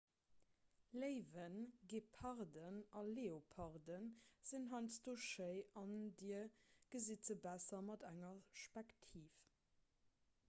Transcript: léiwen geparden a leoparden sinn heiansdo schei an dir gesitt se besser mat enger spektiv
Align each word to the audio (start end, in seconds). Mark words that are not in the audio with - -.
léiwen 1.01 1.57
geparden 1.91 2.79
a 3.01 3.03
leoparden 3.17 4.07
sinn 4.51 4.65
heiansdo 4.71 5.13
schei 5.25 5.53
an 5.83 5.93
dir 6.23 6.41
gesitt 6.95 7.29
se 7.29 7.37
besser 7.45 7.83
mat 7.91 8.07
enger 8.11 8.41
spektiv 8.63 9.29